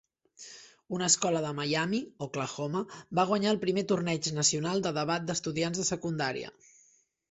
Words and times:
Una 0.99 1.09
escola 1.11 1.43
de 1.43 1.51
Miami, 1.59 1.99
Oklahoma, 2.29 2.83
va 3.21 3.29
guanyar 3.35 3.55
el 3.55 3.63
primer 3.69 3.87
torneig 3.95 4.33
nacional 4.43 4.85
de 4.89 4.97
debat 5.01 5.33
d'estudiants 5.33 5.85
de 5.85 5.91
secundària. 5.97 6.57